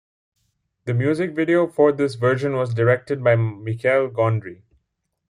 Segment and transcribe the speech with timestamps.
[0.85, 4.63] The music video for this version was directed by Michel Gondry.